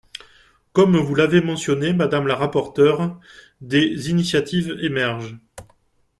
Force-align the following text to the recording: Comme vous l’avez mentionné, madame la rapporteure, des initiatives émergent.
Comme 0.73 0.97
vous 0.97 1.13
l’avez 1.13 1.41
mentionné, 1.41 1.93
madame 1.93 2.25
la 2.25 2.35
rapporteure, 2.35 3.19
des 3.61 4.09
initiatives 4.09 4.75
émergent. 4.81 5.37